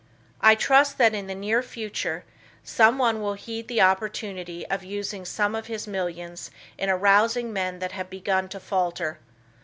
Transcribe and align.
I 0.41 0.55
trust 0.55 0.97
that 0.97 1.13
in 1.13 1.27
the 1.27 1.35
near 1.35 1.61
future, 1.61 2.25
someone 2.63 3.21
will 3.21 3.35
heed 3.35 3.67
the 3.67 3.81
opportunity 3.83 4.65
of 4.65 4.83
using 4.83 5.25
some 5.25 5.53
of 5.53 5.67
his 5.67 5.85
millions 5.85 6.49
in 6.75 6.89
arousing 6.89 7.53
men 7.53 7.77
that 7.77 7.91
have 7.91 8.09
begun 8.09 8.49
to 8.49 8.59
falter. 8.59 9.19